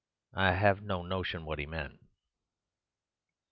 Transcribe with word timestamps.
I 0.33 0.53
have 0.53 0.81
no 0.81 1.03
notion 1.03 1.45
what 1.45 1.59
he 1.59 1.67
meant. 1.67 1.99